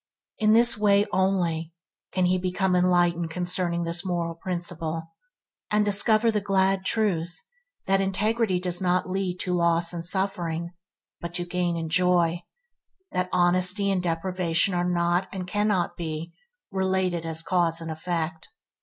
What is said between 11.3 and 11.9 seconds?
to gain